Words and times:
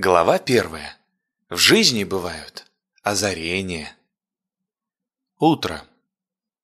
Глава 0.00 0.38
первая. 0.38 0.96
В 1.50 1.56
жизни 1.56 2.04
бывают 2.04 2.70
озарения. 3.02 3.96
Утро. 5.40 5.82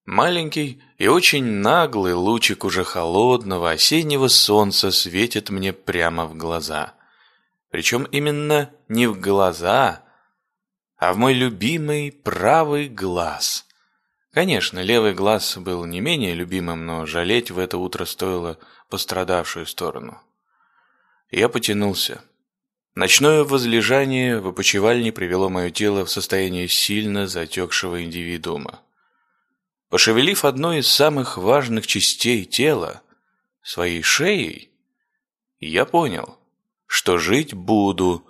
Маленький 0.07 0.81
и 0.99 1.09
очень 1.09 1.43
наглый 1.43 2.13
лучик 2.13 2.65
уже 2.65 2.85
холодного 2.85 3.73
осеннего 3.73 4.29
солнца 4.29 4.93
светит 4.93 5.51
мне 5.51 5.73
прямо 5.73 6.27
в 6.27 6.37
глаза. 6.37 6.95
Причем 7.71 8.05
именно 8.05 8.71
не 8.87 9.09
в 9.09 9.19
глаза, 9.19 10.05
а 10.97 11.13
в 11.13 11.17
мой 11.17 11.35
любимый 11.35 12.13
правый 12.13 12.89
глаз. 12.89 13.67
Конечно, 14.31 14.79
левый 14.79 15.13
глаз 15.13 15.57
был 15.57 15.85
не 15.87 15.99
менее 15.99 16.35
любимым, 16.35 16.87
но 16.87 17.05
жалеть 17.05 17.51
в 17.51 17.59
это 17.59 17.79
утро 17.79 18.05
стоило 18.05 18.59
пострадавшую 18.89 19.67
сторону. 19.67 20.23
Я 21.33 21.49
потянулся. 21.49 22.23
Ночное 22.95 23.43
возлежание 23.43 24.39
в 24.39 24.47
опочивальне 24.47 25.11
привело 25.11 25.49
мое 25.49 25.71
тело 25.71 26.05
в 26.05 26.11
состояние 26.11 26.69
сильно 26.69 27.27
затекшего 27.27 28.05
индивидуума. 28.05 28.83
Пошевелив 29.89 30.45
одной 30.45 30.79
из 30.79 30.87
самых 30.87 31.37
важных 31.37 31.89
частей 31.89 32.45
тела, 32.45 33.03
своей 33.63 34.03
шеей, 34.03 34.71
я 35.59 35.87
понял, 35.87 36.39
что 36.87 37.19
жить 37.19 37.53
буду, 37.53 38.25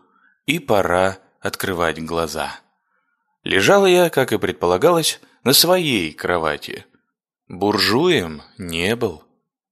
и 0.47 0.59
пора 0.59 1.19
открывать 1.41 2.03
глаза. 2.03 2.59
Лежала 3.43 3.85
я, 3.85 4.09
как 4.09 4.33
и 4.33 4.39
предполагалось, 4.39 5.21
на 5.43 5.53
своей 5.53 6.13
кровати. 6.15 6.87
Буржуем 7.49 8.41
не 8.57 8.97
был, 8.97 9.25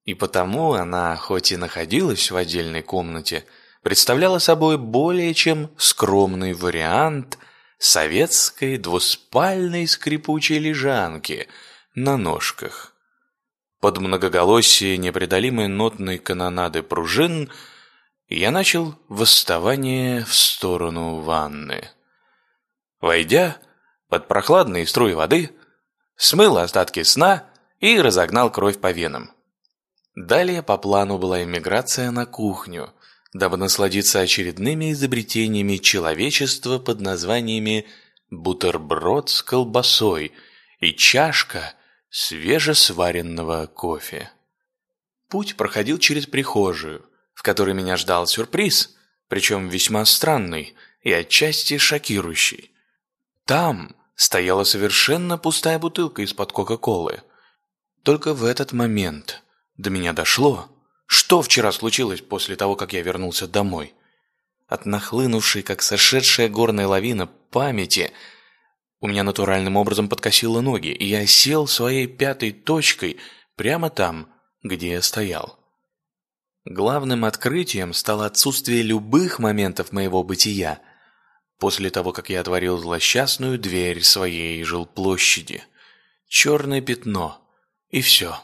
и 0.04 0.12
потому 0.12 0.74
она, 0.74 1.16
хоть 1.16 1.52
и 1.52 1.56
находилась 1.56 2.30
в 2.30 2.36
отдельной 2.36 2.82
комнате, 2.82 3.46
представляла 3.82 4.38
собой 4.38 4.78
более 4.78 5.34
чем 5.34 5.70
скромный 5.76 6.54
вариант 6.54 7.38
советской 7.78 8.78
двуспальной 8.78 9.86
скрипучей 9.86 10.58
лежанки 10.58 11.48
на 11.94 12.16
ножках. 12.16 12.94
Под 13.80 13.98
многоголосие 13.98 14.96
непреодолимой 14.96 15.66
нотной 15.66 16.18
канонады 16.18 16.84
пружин 16.84 17.50
я 18.28 18.52
начал 18.52 18.94
восставание 19.08 20.24
в 20.24 20.32
сторону 20.32 21.18
ванны. 21.20 21.90
Войдя 23.00 23.58
под 24.08 24.28
прохладные 24.28 24.86
струи 24.86 25.14
воды, 25.14 25.50
смыл 26.14 26.58
остатки 26.58 27.02
сна 27.02 27.46
и 27.80 28.00
разогнал 28.00 28.52
кровь 28.52 28.78
по 28.78 28.92
венам. 28.92 29.32
Далее 30.14 30.62
по 30.62 30.78
плану 30.78 31.18
была 31.18 31.42
эмиграция 31.42 32.12
на 32.12 32.26
кухню– 32.26 32.92
дабы 33.32 33.56
насладиться 33.56 34.20
очередными 34.20 34.92
изобретениями 34.92 35.76
человечества 35.76 36.78
под 36.78 37.00
названиями 37.00 37.86
бутерброд 38.30 39.30
с 39.30 39.42
колбасой 39.42 40.32
и 40.80 40.92
чашка 40.92 41.74
свежесваренного 42.10 43.66
кофе. 43.66 44.30
Путь 45.28 45.56
проходил 45.56 45.98
через 45.98 46.26
прихожую, 46.26 47.06
в 47.34 47.42
которой 47.42 47.74
меня 47.74 47.96
ждал 47.96 48.26
сюрприз, 48.26 48.96
причем 49.28 49.68
весьма 49.68 50.04
странный 50.04 50.74
и 51.00 51.10
отчасти 51.10 51.78
шокирующий. 51.78 52.70
Там 53.46 53.96
стояла 54.14 54.64
совершенно 54.64 55.38
пустая 55.38 55.78
бутылка 55.78 56.22
из-под 56.22 56.52
Кока-Колы. 56.52 57.22
Только 58.02 58.34
в 58.34 58.44
этот 58.44 58.72
момент 58.72 59.42
до 59.76 59.88
меня 59.88 60.12
дошло, 60.12 60.68
что 61.12 61.42
вчера 61.42 61.72
случилось 61.72 62.22
после 62.22 62.56
того, 62.56 62.74
как 62.74 62.94
я 62.94 63.02
вернулся 63.02 63.46
домой? 63.46 63.92
От 64.66 64.86
нахлынувшей, 64.86 65.62
как 65.62 65.82
сошедшая 65.82 66.48
горная 66.48 66.86
лавина, 66.86 67.26
памяти 67.26 68.12
у 68.98 69.08
меня 69.08 69.22
натуральным 69.22 69.76
образом 69.76 70.08
подкосило 70.08 70.62
ноги, 70.62 70.88
и 70.88 71.04
я 71.04 71.26
сел 71.26 71.66
своей 71.66 72.06
пятой 72.06 72.52
точкой 72.52 73.18
прямо 73.56 73.90
там, 73.90 74.32
где 74.62 74.92
я 74.92 75.02
стоял. 75.02 75.58
Главным 76.64 77.26
открытием 77.26 77.92
стало 77.92 78.24
отсутствие 78.24 78.82
любых 78.82 79.38
моментов 79.38 79.92
моего 79.92 80.24
бытия 80.24 80.80
после 81.58 81.90
того, 81.90 82.12
как 82.12 82.30
я 82.30 82.40
отворил 82.40 82.78
злосчастную 82.78 83.58
дверь 83.58 84.02
своей 84.02 84.62
жилплощади. 84.64 85.62
Черное 86.26 86.80
пятно. 86.80 87.46
И 87.90 88.00
все. 88.00 88.38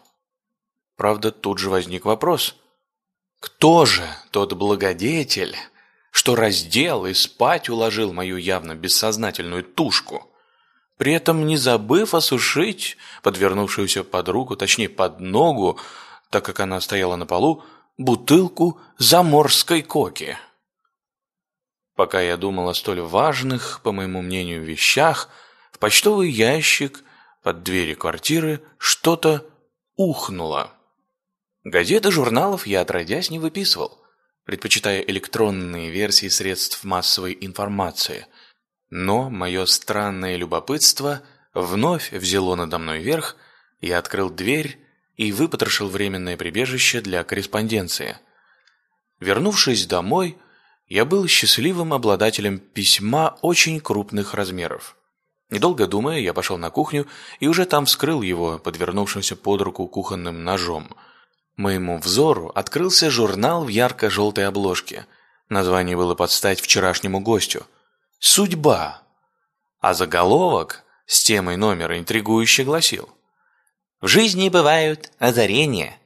Правда, 0.96 1.30
тут 1.30 1.58
же 1.58 1.70
возник 1.70 2.04
вопрос. 2.04 2.56
Кто 3.40 3.86
же 3.86 4.08
тот 4.30 4.54
благодетель, 4.54 5.56
что 6.10 6.34
раздел 6.34 7.06
и 7.06 7.14
спать 7.14 7.68
уложил 7.68 8.12
мою 8.12 8.36
явно 8.36 8.74
бессознательную 8.74 9.62
тушку, 9.62 10.28
при 10.96 11.12
этом 11.12 11.46
не 11.46 11.56
забыв 11.56 12.14
осушить 12.14 12.96
подвернувшуюся 13.22 14.02
под 14.02 14.28
руку, 14.28 14.56
точнее 14.56 14.88
под 14.88 15.20
ногу, 15.20 15.78
так 16.30 16.44
как 16.44 16.58
она 16.58 16.80
стояла 16.80 17.14
на 17.14 17.26
полу, 17.26 17.62
бутылку 17.96 18.80
заморской 18.98 19.82
коки? 19.82 20.36
Пока 21.94 22.20
я 22.20 22.36
думал 22.36 22.68
о 22.68 22.74
столь 22.74 23.00
важных, 23.00 23.80
по 23.84 23.92
моему 23.92 24.22
мнению, 24.22 24.62
вещах, 24.64 25.28
в 25.72 25.78
почтовый 25.78 26.30
ящик 26.30 27.04
под 27.42 27.62
двери 27.62 27.94
квартиры 27.94 28.62
что-то 28.78 29.46
ухнуло. 29.96 30.72
Газет 31.68 32.06
и 32.06 32.10
журналов 32.10 32.66
я 32.66 32.80
отродясь 32.80 33.28
не 33.28 33.38
выписывал, 33.38 33.98
предпочитая 34.46 35.02
электронные 35.02 35.90
версии 35.90 36.28
средств 36.28 36.82
массовой 36.82 37.36
информации. 37.38 38.26
Но 38.88 39.28
мое 39.28 39.66
странное 39.66 40.36
любопытство 40.36 41.20
вновь 41.52 42.10
взяло 42.10 42.54
надо 42.54 42.78
мной 42.78 43.00
верх, 43.00 43.36
я 43.82 43.98
открыл 43.98 44.30
дверь 44.30 44.78
и 45.18 45.30
выпотрошил 45.30 45.90
временное 45.90 46.38
прибежище 46.38 47.02
для 47.02 47.22
корреспонденции. 47.22 48.16
Вернувшись 49.20 49.84
домой, 49.84 50.38
я 50.86 51.04
был 51.04 51.26
счастливым 51.26 51.92
обладателем 51.92 52.60
письма 52.60 53.36
очень 53.42 53.78
крупных 53.80 54.32
размеров. 54.32 54.96
Недолго 55.50 55.86
думая, 55.86 56.18
я 56.18 56.32
пошел 56.32 56.56
на 56.56 56.70
кухню 56.70 57.06
и 57.40 57.46
уже 57.46 57.66
там 57.66 57.84
вскрыл 57.84 58.22
его, 58.22 58.58
подвернувшимся 58.58 59.36
под 59.36 59.60
руку 59.60 59.86
кухонным 59.86 60.44
ножом– 60.44 60.88
Моему 61.58 61.98
взору 61.98 62.52
открылся 62.54 63.10
журнал 63.10 63.64
в 63.64 63.68
ярко-желтой 63.68 64.46
обложке. 64.46 65.06
Название 65.48 65.96
было 65.96 66.14
под 66.14 66.30
стать 66.30 66.60
вчерашнему 66.60 67.18
гостю. 67.18 67.66
«Судьба». 68.20 69.02
А 69.80 69.92
заголовок 69.92 70.84
с 71.06 71.24
темой 71.24 71.56
номера 71.56 71.98
интригующе 71.98 72.62
гласил 72.62 73.08
«В 74.00 74.06
жизни 74.06 74.48
бывают 74.50 75.10
озарения». 75.18 75.98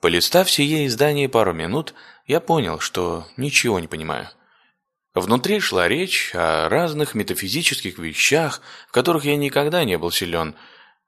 Полистав 0.00 0.48
сие 0.48 0.86
издание 0.86 1.28
пару 1.28 1.52
минут, 1.52 1.92
я 2.26 2.38
понял, 2.38 2.78
что 2.78 3.26
ничего 3.36 3.80
не 3.80 3.88
понимаю. 3.88 4.28
Внутри 5.14 5.58
шла 5.58 5.88
речь 5.88 6.30
о 6.32 6.68
разных 6.68 7.16
метафизических 7.16 7.98
вещах, 7.98 8.62
в 8.86 8.92
которых 8.92 9.24
я 9.24 9.34
никогда 9.34 9.82
не 9.82 9.98
был 9.98 10.12
силен, 10.12 10.54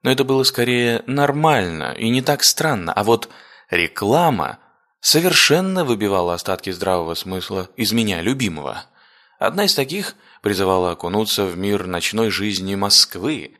но 0.02 0.10
это 0.10 0.24
было 0.24 0.42
скорее 0.42 1.04
нормально 1.06 1.94
и 1.96 2.08
не 2.08 2.22
так 2.22 2.42
странно, 2.42 2.92
а 2.92 3.04
вот 3.04 3.30
Реклама 3.72 4.58
совершенно 5.00 5.86
выбивала 5.86 6.34
остатки 6.34 6.68
здравого 6.68 7.14
смысла 7.14 7.70
из 7.76 7.92
меня 7.92 8.20
любимого. 8.20 8.84
Одна 9.38 9.64
из 9.64 9.74
таких 9.74 10.14
призывала 10.42 10.90
окунуться 10.90 11.46
в 11.46 11.56
мир 11.56 11.86
ночной 11.86 12.28
жизни 12.28 12.74
Москвы, 12.74 13.56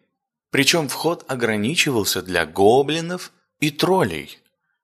причем 0.50 0.90
вход 0.90 1.24
ограничивался 1.28 2.20
для 2.20 2.44
гоблинов 2.44 3.32
и 3.58 3.70
троллей. 3.70 4.38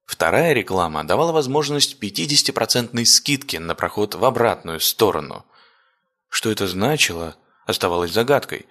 Вторая 0.06 0.54
реклама 0.54 1.04
давала 1.04 1.32
возможность 1.32 2.02
50% 2.02 3.04
скидки 3.04 3.58
на 3.58 3.74
проход 3.74 4.14
в 4.14 4.24
обратную 4.24 4.80
сторону. 4.80 5.44
Что 6.30 6.50
это 6.50 6.66
значило, 6.66 7.36
оставалось 7.66 8.12
загадкой. 8.12 8.64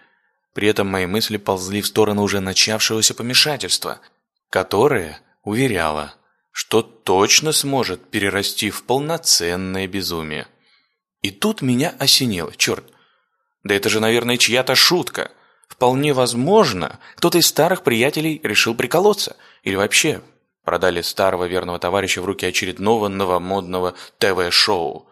При 0.55 0.67
этом 0.67 0.87
мои 0.87 1.05
мысли 1.05 1.37
ползли 1.37 1.83
в 1.83 1.85
сторону 1.85 2.23
уже 2.23 2.39
начавшегося 2.39 3.13
помешательства, 3.13 3.99
которое 4.49 5.19
уверяло– 5.43 6.15
что 6.57 6.81
точно 6.81 7.51
сможет 7.51 8.09
перерасти 8.09 8.71
в 8.71 8.83
полноценное 8.83 9.85
безумие. 9.85 10.47
И 11.21 11.29
тут 11.29 11.61
меня 11.61 11.93
осенило, 11.99 12.51
черт. 12.57 12.83
Да 13.63 13.75
это 13.75 13.89
же, 13.89 13.99
наверное, 13.99 14.37
чья-то 14.37 14.73
шутка. 14.73 15.29
Вполне 15.67 16.13
возможно, 16.13 16.99
кто-то 17.15 17.37
из 17.37 17.45
старых 17.45 17.83
приятелей 17.83 18.41
решил 18.41 18.73
приколоться. 18.73 19.35
Или 19.61 19.75
вообще 19.75 20.21
продали 20.63 21.03
старого 21.03 21.43
верного 21.45 21.77
товарища 21.77 22.23
в 22.23 22.25
руки 22.25 22.47
очередного 22.47 23.07
новомодного 23.07 23.93
ТВ-шоу. 24.17 25.07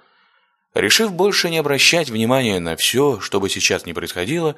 Решив 0.74 1.14
больше 1.14 1.52
не 1.52 1.60
обращать 1.60 2.10
внимания 2.10 2.60
на 2.60 2.76
все, 2.76 3.20
что 3.20 3.40
бы 3.40 3.52
сейчас 3.52 3.86
ни 3.86 3.94
происходило, 3.94 4.56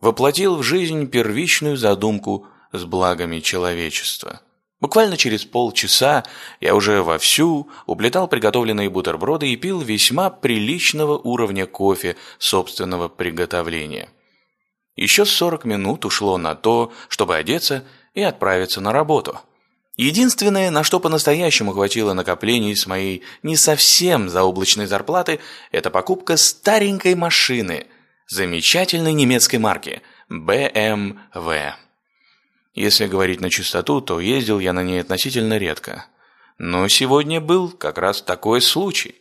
воплотил 0.00 0.58
в 0.58 0.62
жизнь 0.62 1.08
первичную 1.08 1.76
задумку 1.76 2.46
с 2.70 2.84
благами 2.84 3.40
человечества. 3.40 4.42
Буквально 4.84 5.16
через 5.16 5.46
полчаса 5.46 6.24
я 6.60 6.74
уже 6.74 7.02
вовсю 7.02 7.70
уплетал 7.86 8.28
приготовленные 8.28 8.90
бутерброды 8.90 9.48
и 9.48 9.56
пил 9.56 9.80
весьма 9.80 10.28
приличного 10.28 11.16
уровня 11.16 11.64
кофе 11.64 12.16
собственного 12.38 13.08
приготовления. 13.08 14.10
Еще 14.94 15.24
40 15.24 15.64
минут 15.64 16.04
ушло 16.04 16.36
на 16.36 16.54
то, 16.54 16.92
чтобы 17.08 17.34
одеться 17.34 17.84
и 18.12 18.20
отправиться 18.20 18.82
на 18.82 18.92
работу. 18.92 19.40
Единственное, 19.96 20.70
на 20.70 20.84
что 20.84 21.00
по-настоящему 21.00 21.72
хватило 21.72 22.12
накоплений 22.12 22.76
с 22.76 22.86
моей 22.86 23.22
не 23.42 23.56
совсем 23.56 24.28
заоблачной 24.28 24.84
зарплаты, 24.84 25.40
это 25.72 25.88
покупка 25.88 26.36
старенькой 26.36 27.14
машины, 27.14 27.86
замечательной 28.28 29.14
немецкой 29.14 29.56
марки 29.56 30.02
BMW. 30.30 31.72
Если 32.74 33.06
говорить 33.06 33.40
на 33.40 33.50
чистоту, 33.50 34.00
то 34.00 34.18
ездил 34.18 34.58
я 34.58 34.72
на 34.72 34.82
ней 34.82 35.00
относительно 35.00 35.58
редко. 35.58 36.06
Но 36.58 36.88
сегодня 36.88 37.40
был 37.40 37.70
как 37.70 37.98
раз 37.98 38.20
такой 38.20 38.60
случай. 38.60 39.14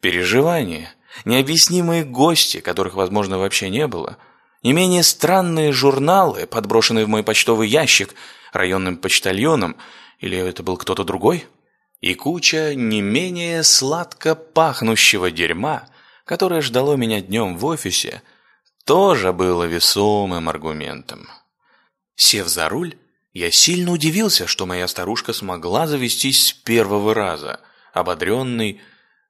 Переживания, 0.00 0.94
необъяснимые 1.24 2.04
гости, 2.04 2.60
которых, 2.60 2.94
возможно, 2.94 3.38
вообще 3.38 3.70
не 3.70 3.86
было, 3.86 4.18
не 4.62 4.72
менее 4.72 5.02
странные 5.02 5.72
журналы, 5.72 6.46
подброшенные 6.46 7.06
в 7.06 7.08
мой 7.08 7.22
почтовый 7.22 7.68
ящик 7.68 8.14
районным 8.52 8.98
почтальоном, 8.98 9.76
или 10.18 10.36
это 10.36 10.62
был 10.62 10.76
кто-то 10.76 11.04
другой, 11.04 11.46
и 12.00 12.14
куча 12.14 12.74
не 12.74 13.00
менее 13.00 13.62
сладко 13.62 14.34
пахнущего 14.34 15.30
дерьма, 15.30 15.88
которое 16.24 16.60
ждало 16.60 16.94
меня 16.94 17.22
днем 17.22 17.56
в 17.56 17.64
офисе, 17.64 18.22
тоже 18.84 19.32
было 19.32 19.64
весомым 19.64 20.48
аргументом. 20.48 21.28
Сев 22.16 22.48
за 22.48 22.68
руль, 22.68 22.96
я 23.34 23.50
сильно 23.50 23.92
удивился, 23.92 24.46
что 24.46 24.64
моя 24.64 24.88
старушка 24.88 25.34
смогла 25.34 25.86
завестись 25.86 26.48
с 26.48 26.52
первого 26.52 27.14
раза. 27.14 27.60
Ободренный, 27.92 28.80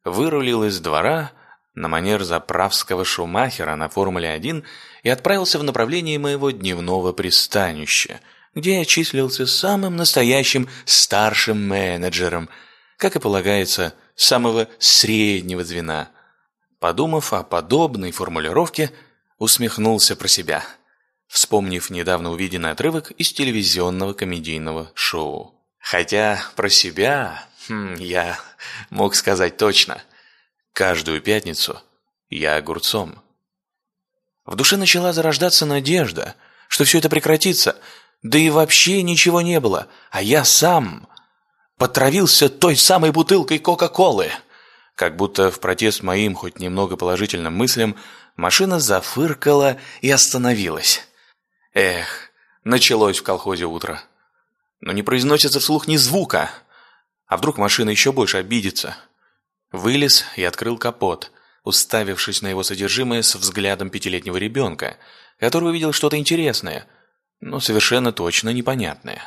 вырулил 0.05 0.63
из 0.65 0.79
двора 0.79 1.33
на 1.75 1.89
манер 1.89 2.23
заправского 2.23 3.05
шумахера 3.05 3.75
на 3.75 3.89
Формуле-1 3.89 4.63
и 5.03 5.09
отправился 5.09 5.59
в 5.59 5.65
направлении 5.65 6.17
моего 6.17 6.53
дневного 6.53 7.13
пристанища, 7.13 8.21
где 8.55 8.79
я 8.79 8.85
числился 8.85 9.47
самым 9.47 9.97
настоящим 9.97 10.69
старшим 10.85 11.67
менеджером, 11.67 12.49
как 12.97 13.17
и 13.17 13.21
полагается, 13.21 13.95
самого 14.15 14.69
среднего 14.79 15.65
звена. 15.65 16.11
Подумав 16.79 17.33
о 17.33 17.43
подобной 17.43 18.13
формулировке, 18.13 18.93
усмехнулся 19.39 20.15
про 20.15 20.29
себя– 20.29 20.65
вспомнив 21.29 21.91
недавно 21.91 22.31
увиденный 22.31 22.71
отрывок 22.71 23.11
из 23.13 23.33
телевизионного 23.33 24.13
комедийного 24.13 24.91
шоу. 24.95 25.55
Хотя 25.79 26.43
про 26.57 26.69
себя 26.69 27.45
хм, 27.69 27.95
я 27.95 28.39
мог 28.91 29.15
сказать 29.15 29.57
точно. 29.57 30.03
Каждую 30.73 31.21
пятницу 31.21 31.81
я 32.29 32.57
огурцом. 32.57 33.23
В 34.45 34.55
душе 34.57 34.77
начала 34.77 35.13
зарождаться 35.13 35.67
надежда, 35.67 36.35
что 36.69 36.85
все 36.85 36.99
это 36.99 37.09
прекратится, 37.09 37.77
да 38.23 38.39
и 38.39 38.51
вообще 38.51 39.03
ничего 39.03 39.41
не 39.41 39.61
было, 39.61 39.89
а 40.11 40.23
я 40.23 40.45
сам 40.45 41.09
потравился 41.79 42.49
той 42.49 42.77
самой 42.77 43.13
бутылкой 43.13 43.59
Кока-Колы. 43.59 44.31
Как 44.95 45.17
будто 45.17 45.51
в 45.51 45.61
протест 45.61 46.03
моим 46.03 46.35
хоть 46.35 46.59
немного 46.59 46.97
положительным 46.97 47.55
мыслям 47.55 47.97
машина 48.37 48.81
зафыркала 48.81 49.79
и 50.01 50.11
остановилась. 50.11 51.06
Эх, 51.77 52.31
началось 52.65 53.19
в 53.19 53.23
колхозе 53.23 53.67
утро. 53.67 54.03
Но 54.81 54.93
не 54.93 55.03
произносится 55.03 55.61
вслух 55.61 55.87
ни 55.87 55.99
звука. 55.99 56.51
А 57.27 57.37
вдруг 57.37 57.59
машина 57.59 57.91
еще 57.91 58.13
больше 58.13 58.39
обидится? 58.39 58.97
Вылез 59.73 60.25
и 60.37 60.45
открыл 60.45 60.79
капот, 60.79 61.31
уставившись 61.65 62.41
на 62.41 62.47
его 62.47 62.63
содержимое 62.63 63.21
с 63.21 63.35
взглядом 63.35 63.91
пятилетнего 63.91 64.39
ребенка, 64.39 64.97
который 65.39 65.69
увидел 65.69 65.93
что-то 65.93 66.17
интересное, 66.17 66.87
но 67.41 67.61
совершенно 67.61 68.11
точно 68.11 68.55
непонятное. 68.55 69.23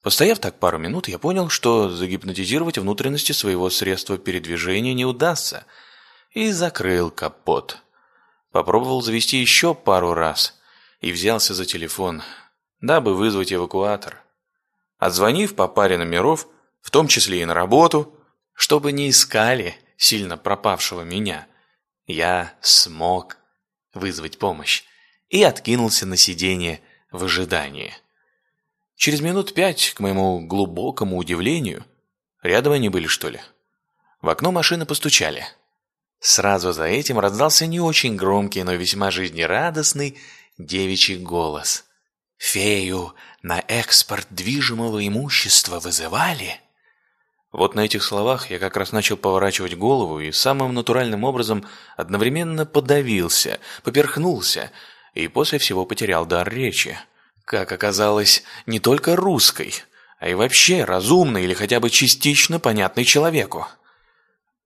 Постояв 0.00 0.38
так 0.38 0.58
пару 0.58 0.78
минут, 0.78 1.06
я 1.06 1.18
понял, 1.18 1.50
что 1.50 1.90
загипнотизировать 1.90 2.78
внутренности 2.78 3.32
своего 3.32 3.68
средства 3.68 4.16
передвижения 4.16 4.94
не 4.94 5.04
удастся, 5.04 5.66
и 6.30 6.50
закрыл 6.50 7.10
капот. 7.10 7.76
Попробовал 8.52 9.02
завести 9.02 9.36
еще 9.36 9.74
пару 9.74 10.14
раз, 10.14 10.56
и 11.00 11.12
взялся 11.12 11.54
за 11.54 11.64
телефон, 11.64 12.22
дабы 12.80 13.14
вызвать 13.14 13.52
эвакуатор. 13.52 14.22
Отзвонив 14.98 15.54
по 15.54 15.68
паре 15.68 15.98
номеров, 15.98 16.48
в 16.80 16.90
том 16.90 17.08
числе 17.08 17.42
и 17.42 17.44
на 17.44 17.54
работу, 17.54 18.14
чтобы 18.52 18.92
не 18.92 19.10
искали 19.10 19.76
сильно 19.96 20.36
пропавшего 20.36 21.02
меня, 21.02 21.46
я 22.06 22.54
смог 22.60 23.36
вызвать 23.92 24.38
помощь 24.38 24.84
и 25.28 25.42
откинулся 25.42 26.06
на 26.06 26.16
сиденье 26.16 26.80
в 27.10 27.24
ожидании. 27.24 27.92
Через 28.94 29.20
минут 29.20 29.52
пять, 29.52 29.92
к 29.94 30.00
моему 30.00 30.40
глубокому 30.46 31.18
удивлению, 31.18 31.84
рядом 32.42 32.72
они 32.72 32.88
были, 32.88 33.06
что 33.06 33.28
ли. 33.28 33.40
В 34.22 34.28
окно 34.28 34.52
машины 34.52 34.86
постучали. 34.86 35.46
Сразу 36.18 36.72
за 36.72 36.84
этим 36.84 37.18
раздался 37.18 37.66
не 37.66 37.78
очень 37.78 38.16
громкий, 38.16 38.62
но 38.62 38.72
весьма 38.72 39.10
жизнерадостный 39.10 40.18
девичий 40.58 41.16
голос. 41.16 41.84
«Фею 42.38 43.14
на 43.42 43.60
экспорт 43.60 44.26
движимого 44.30 45.06
имущества 45.06 45.80
вызывали?» 45.80 46.60
Вот 47.52 47.74
на 47.74 47.80
этих 47.80 48.02
словах 48.02 48.50
я 48.50 48.58
как 48.58 48.76
раз 48.76 48.92
начал 48.92 49.16
поворачивать 49.16 49.76
голову 49.76 50.20
и 50.20 50.32
самым 50.32 50.74
натуральным 50.74 51.24
образом 51.24 51.64
одновременно 51.96 52.66
подавился, 52.66 53.60
поперхнулся 53.82 54.70
и 55.14 55.28
после 55.28 55.58
всего 55.58 55.86
потерял 55.86 56.26
дар 56.26 56.46
речи. 56.52 56.98
Как 57.46 57.72
оказалось, 57.72 58.42
не 58.66 58.80
только 58.80 59.16
русской, 59.16 59.72
а 60.18 60.28
и 60.28 60.34
вообще 60.34 60.84
разумной 60.84 61.44
или 61.44 61.54
хотя 61.54 61.80
бы 61.80 61.88
частично 61.88 62.58
понятной 62.60 63.04
человеку. 63.04 63.66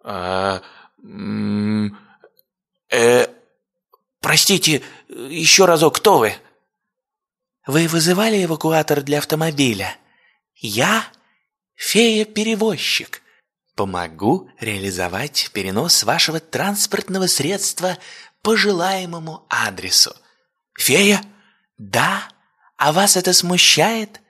«А... 0.03 0.63
э... 2.91 3.27
простите, 4.21 4.83
еще 5.09 5.65
разок, 5.65 5.97
кто 5.97 6.19
вы?» 6.19 6.35
«Вы 7.67 7.89
вызывали 7.89 8.45
эвакуатор 8.45 9.03
для 9.03 9.19
автомобиля?» 9.19 9.97
«Я 10.57 11.05
фея-перевозчик. 11.75 13.23
Помогу 13.75 14.51
реализовать 14.61 15.51
перенос 15.53 16.05
вашего 16.05 16.41
транспортного 16.41 17.27
средства 17.27 17.99
по 18.43 18.57
желаемому 18.57 19.47
адресу». 19.49 20.15
«Фея?» 20.79 21.23
«Да. 21.79 22.29
А 22.77 22.93
вас 22.93 23.17
это 23.17 23.33
смущает?» 23.33 24.21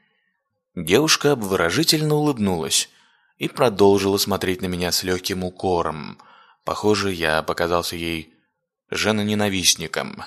Девушка 0.77 1.33
обворожительно 1.33 2.15
улыбнулась 2.15 2.89
и 3.39 3.49
продолжила 3.49 4.19
смотреть 4.19 4.63
на 4.63 4.67
меня 4.67 4.93
с 4.93 5.03
легким 5.03 5.45
укором. 5.45 6.19
Похоже, 6.65 7.13
я 7.13 7.43
показался 7.43 7.97
ей 7.97 8.33
женоненавистником. 8.91 10.25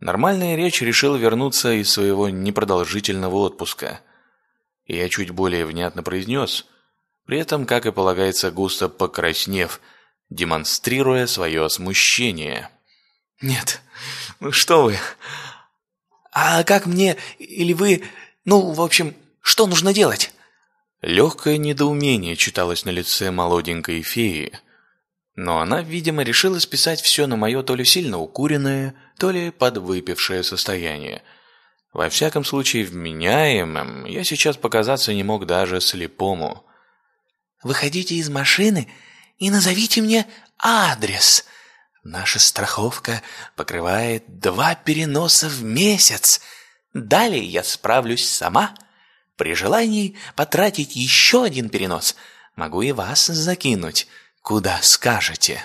Нормальная 0.00 0.56
речь 0.56 0.80
решила 0.80 1.16
вернуться 1.16 1.72
из 1.72 1.90
своего 1.90 2.28
непродолжительного 2.28 3.34
отпуска. 3.36 4.00
И 4.84 4.96
я 4.96 5.08
чуть 5.08 5.30
более 5.30 5.66
внятно 5.66 6.02
произнес, 6.02 6.66
при 7.26 7.38
этом, 7.38 7.66
как 7.66 7.84
и 7.84 7.92
полагается, 7.92 8.50
густо 8.50 8.88
покраснев, 8.88 9.80
демонстрируя 10.30 11.26
свое 11.26 11.68
смущение. 11.68 12.70
«Нет, 13.40 13.80
ну 14.40 14.52
что 14.52 14.84
вы? 14.84 14.96
А 16.32 16.64
как 16.64 16.86
мне 16.86 17.16
или 17.38 17.72
вы... 17.72 18.02
Ну, 18.44 18.72
в 18.72 18.80
общем, 18.80 19.14
что 19.40 19.66
нужно 19.66 19.92
делать?» 19.92 20.32
Легкое 21.02 21.58
недоумение 21.58 22.34
читалось 22.34 22.84
на 22.84 22.90
лице 22.90 23.30
молоденькой 23.30 24.02
феи, 24.02 24.58
но 25.40 25.60
она, 25.60 25.82
видимо, 25.82 26.24
решила 26.24 26.58
списать 26.58 27.00
все 27.00 27.28
на 27.28 27.36
мое 27.36 27.62
то 27.62 27.76
ли 27.76 27.84
сильно 27.84 28.18
укуренное, 28.18 28.96
то 29.18 29.30
ли 29.30 29.52
подвыпившее 29.52 30.42
состояние. 30.42 31.22
Во 31.92 32.08
всяком 32.08 32.44
случае, 32.44 32.84
вменяемым 32.84 34.04
я 34.04 34.24
сейчас 34.24 34.56
показаться 34.56 35.14
не 35.14 35.22
мог 35.22 35.46
даже 35.46 35.80
слепому. 35.80 36.66
«Выходите 37.62 38.16
из 38.16 38.28
машины 38.28 38.92
и 39.38 39.48
назовите 39.50 40.02
мне 40.02 40.26
адрес. 40.58 41.44
Наша 42.02 42.40
страховка 42.40 43.22
покрывает 43.54 44.40
два 44.40 44.74
переноса 44.74 45.48
в 45.48 45.62
месяц. 45.62 46.40
Далее 46.94 47.44
я 47.44 47.62
справлюсь 47.62 48.28
сама. 48.28 48.74
При 49.36 49.54
желании 49.54 50.16
потратить 50.34 50.96
еще 50.96 51.44
один 51.44 51.68
перенос 51.68 52.16
могу 52.56 52.82
и 52.82 52.90
вас 52.90 53.26
закинуть» 53.26 54.08
куда 54.48 54.80
скажете». 54.80 55.62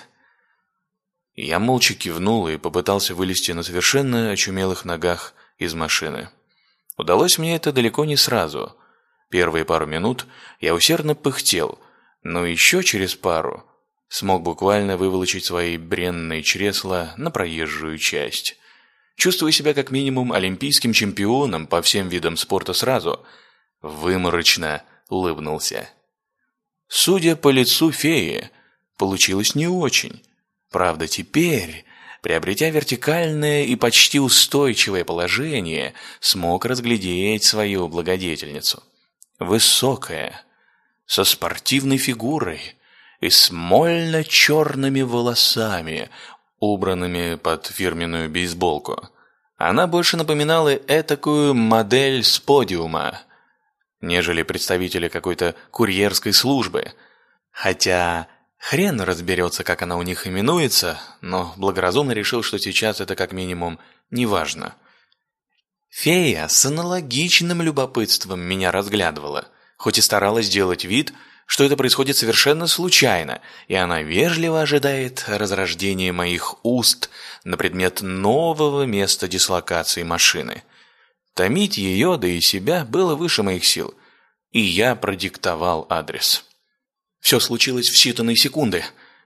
Я 1.35 1.57
молча 1.59 1.93
кивнул 1.93 2.49
и 2.49 2.57
попытался 2.57 3.15
вылезти 3.15 3.51
на 3.51 3.63
совершенно 3.63 4.31
очумелых 4.31 4.83
ногах 4.83 5.33
из 5.57 5.73
машины. 5.73 6.29
Удалось 6.97 7.37
мне 7.37 7.55
это 7.55 7.71
далеко 7.71 8.03
не 8.03 8.17
сразу. 8.17 8.75
Первые 9.29 9.63
пару 9.63 9.85
минут 9.85 10.27
я 10.59 10.75
усердно 10.75 11.15
пыхтел, 11.15 11.79
но 12.23 12.45
еще 12.45 12.83
через 12.83 13.15
пару 13.15 13.63
смог 14.09 14.43
буквально 14.43 14.97
выволочить 14.97 15.45
свои 15.45 15.77
бренные 15.77 16.43
чресла 16.43 17.13
на 17.15 17.31
проезжую 17.31 17.97
часть. 17.97 18.57
Чувствую 19.15 19.53
себя 19.53 19.73
как 19.73 19.91
минимум 19.91 20.33
олимпийским 20.33 20.91
чемпионом 20.91 21.67
по 21.67 21.81
всем 21.81 22.09
видам 22.09 22.35
спорта 22.35 22.73
сразу. 22.73 23.25
Выморочно 23.81 24.83
улыбнулся. 25.07 25.89
Судя 26.89 27.37
по 27.37 27.49
лицу 27.49 27.91
феи, 27.93 28.51
получилось 28.97 29.55
не 29.55 29.67
очень. 29.67 30.23
Правда, 30.71 31.07
теперь, 31.07 31.85
приобретя 32.21 32.69
вертикальное 32.69 33.63
и 33.63 33.75
почти 33.75 34.19
устойчивое 34.19 35.03
положение, 35.05 35.93
смог 36.19 36.65
разглядеть 36.65 37.43
свою 37.43 37.87
благодетельницу. 37.87 38.83
Высокая, 39.39 40.41
со 41.05 41.23
спортивной 41.23 41.97
фигурой 41.97 42.75
и 43.19 43.29
смольно-черными 43.29 45.01
волосами, 45.01 46.09
убранными 46.59 47.35
под 47.35 47.67
фирменную 47.67 48.29
бейсболку. 48.29 49.09
Она 49.57 49.87
больше 49.87 50.17
напоминала 50.17 50.73
этакую 50.73 51.53
модель 51.53 52.23
с 52.23 52.39
подиума, 52.39 53.21
нежели 54.01 54.43
представителя 54.43 55.09
какой-то 55.09 55.55
курьерской 55.71 56.33
службы. 56.33 56.91
Хотя 57.51 58.27
хрен 58.63 59.01
разберется, 59.01 59.65
как 59.65 59.81
она 59.81 59.97
у 59.97 60.03
них 60.03 60.25
именуется, 60.25 60.97
но 61.19 61.53
благоразумно 61.57 62.13
решил, 62.13 62.43
что 62.43 62.57
сейчас 62.57 63.01
это 63.01 63.15
как 63.15 63.33
минимум 63.33 63.77
неважно. 64.09 64.75
Фея 65.89 66.47
с 66.47 66.65
аналогичным 66.65 67.61
любопытством 67.61 68.39
меня 68.39 68.71
разглядывала, 68.71 69.49
хоть 69.75 69.97
и 69.97 70.01
старалась 70.01 70.45
сделать 70.45 70.85
вид, 70.85 71.13
что 71.45 71.65
это 71.65 71.75
происходит 71.75 72.15
совершенно 72.15 72.67
случайно, 72.67 73.41
и 73.67 73.75
она 73.75 74.01
вежливо 74.01 74.61
ожидает 74.61 75.25
разрождения 75.27 76.13
моих 76.13 76.55
уст 76.63 77.09
на 77.43 77.57
предмет 77.57 78.01
нового 78.01 78.83
места 78.83 79.27
дислокации 79.27 80.03
машины. 80.03 80.63
Томить 81.33 81.77
ее, 81.77 82.17
да 82.17 82.27
и 82.29 82.39
себя, 82.39 82.85
было 82.85 83.15
выше 83.15 83.43
моих 83.43 83.65
сил, 83.65 83.93
и 84.51 84.61
я 84.61 84.95
продиктовал 84.95 85.85
адрес. 85.89 86.45
Все 87.23 87.39
случилось 87.39 87.89
в 87.89 87.95
считанные 87.95 88.35
секунды. 88.35 88.85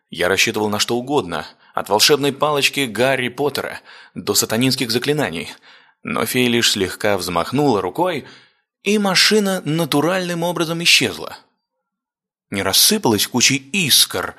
Я 0.09 0.29
рассчитывал 0.29 0.69
на 0.69 0.79
что 0.79 0.95
угодно, 0.95 1.45
от 1.73 1.89
волшебной 1.89 2.31
палочки 2.31 2.85
Гарри 2.85 3.27
Поттера 3.27 3.81
до 4.15 4.35
сатанинских 4.35 4.89
заклинаний– 4.89 5.49
но 6.03 6.25
фея 6.25 6.47
лишь 6.47 6.71
слегка 6.71 7.17
взмахнула 7.17 7.81
рукой, 7.81 8.25
и 8.83 8.97
машина 8.97 9.61
натуральным 9.65 10.41
образом 10.41 10.81
исчезла. 10.81 11.37
Не 12.49 12.63
рассыпалась 12.63 13.27
кучей 13.27 13.57
искр, 13.57 14.35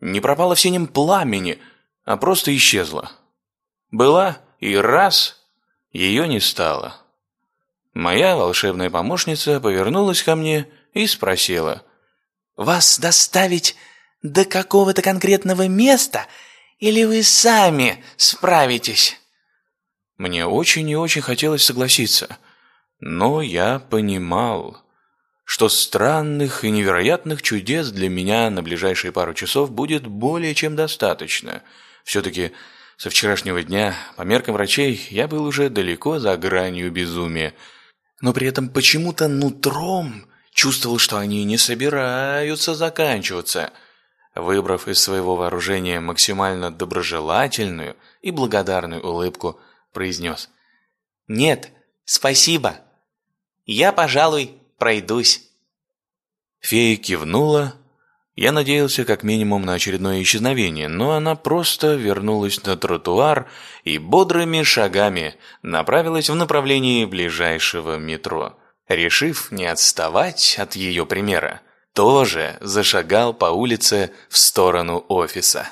не 0.00 0.20
пропала 0.20 0.54
в 0.54 0.60
синем 0.60 0.86
пламени, 0.86 1.58
а 2.06 2.16
просто 2.16 2.56
исчезла. 2.56 3.12
Была 3.90 4.38
и 4.60 4.74
раз 4.76 5.44
ее 5.92 6.26
не 6.26 6.40
стало. 6.40 6.96
Моя 7.92 8.34
волшебная 8.36 8.88
помощница 8.88 9.60
повернулась 9.60 10.22
ко 10.22 10.36
мне 10.36 10.68
и 10.94 11.06
спросила. 11.06 11.82
«Вас 12.56 12.98
доставить 12.98 13.76
до 14.22 14.44
какого-то 14.44 15.02
конкретного 15.02 15.68
места, 15.68 16.26
или 16.78 17.04
вы 17.04 17.22
сами 17.22 18.04
справитесь?» 18.16 19.20
Мне 20.16 20.46
очень 20.46 20.88
и 20.88 20.96
очень 20.96 21.22
хотелось 21.22 21.64
согласиться, 21.64 22.38
но 23.00 23.42
я 23.42 23.80
понимал, 23.80 24.84
что 25.44 25.68
странных 25.68 26.64
и 26.64 26.70
невероятных 26.70 27.42
чудес 27.42 27.90
для 27.90 28.08
меня 28.08 28.48
на 28.50 28.62
ближайшие 28.62 29.12
пару 29.12 29.34
часов 29.34 29.70
будет 29.72 30.06
более 30.06 30.54
чем 30.54 30.76
достаточно. 30.76 31.62
Все-таки 32.04 32.52
со 32.96 33.10
вчерашнего 33.10 33.62
дня, 33.62 33.94
по 34.16 34.22
меркам 34.22 34.54
врачей, 34.54 35.06
я 35.10 35.26
был 35.26 35.44
уже 35.44 35.68
далеко 35.68 36.18
за 36.18 36.36
гранью 36.36 36.92
безумия, 36.92 37.54
но 38.20 38.32
при 38.32 38.46
этом 38.46 38.68
почему-то 38.68 39.28
нутром 39.28 40.26
чувствовал, 40.54 40.98
что 40.98 41.18
они 41.18 41.44
не 41.44 41.58
собираются 41.58 42.74
заканчиваться. 42.74 43.72
Выбрав 44.34 44.88
из 44.88 45.00
своего 45.00 45.36
вооружения 45.36 46.00
максимально 46.00 46.70
доброжелательную 46.70 47.96
и 48.22 48.30
благодарную 48.30 49.06
улыбку– 49.06 49.60
произнес. 49.94 50.50
«Нет, 51.26 51.70
спасибо. 52.04 52.80
Я, 53.64 53.92
пожалуй, 53.92 54.58
пройдусь». 54.76 55.48
Фея 56.60 56.96
кивнула. 56.96 57.74
Я 58.36 58.50
надеялся 58.50 59.04
как 59.04 59.22
минимум 59.22 59.62
на 59.62 59.74
очередное 59.74 60.20
исчезновение, 60.20 60.88
но 60.88 61.12
она 61.12 61.36
просто 61.36 61.94
вернулась 61.94 62.62
на 62.64 62.76
тротуар 62.76 63.48
и 63.84 63.98
бодрыми 63.98 64.64
шагами 64.64 65.36
направилась 65.62 66.28
в 66.28 66.34
направлении 66.34 67.04
ближайшего 67.04 67.96
метро. 67.96 68.58
Решив 68.88 69.50
не 69.50 69.66
отставать 69.66 70.56
от 70.58 70.76
ее 70.76 71.06
примера, 71.06 71.60
тоже 71.94 72.56
зашагал 72.60 73.32
по 73.32 73.46
улице 73.46 74.10
в 74.28 74.36
сторону 74.36 75.04
офиса. 75.08 75.68